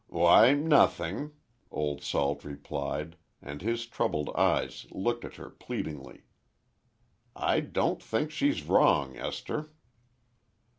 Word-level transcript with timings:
"Why, 0.07 0.55
nothing," 0.55 1.33
Old 1.69 2.01
Salt 2.01 2.43
replied, 2.43 3.17
and 3.39 3.61
his 3.61 3.85
troubled 3.85 4.31
eyes 4.35 4.87
looked 4.89 5.23
at 5.25 5.35
her 5.35 5.51
pleadingly. 5.51 6.23
"I 7.35 7.59
don't 7.59 8.01
think 8.01 8.31
she's 8.31 8.63
wrong, 8.65 9.15
Esther." 9.15 9.71